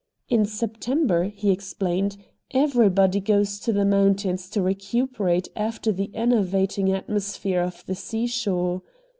In 0.29 0.45
September, 0.47 1.25
he 1.25 1.51
explained, 1.51 2.17
everybody 2.49 3.19
goes 3.19 3.59
to 3.59 3.71
the 3.71 3.85
mountains 3.85 4.49
to 4.49 4.59
recuperate 4.59 5.47
after 5.55 5.91
the 5.91 6.09
enervating 6.15 6.91
atmosphere 6.91 7.61
of 7.61 7.85
the 7.85 7.93
sea 7.93 8.25
shore. 8.25 8.81